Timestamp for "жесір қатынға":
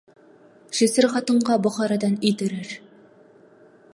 0.79-1.59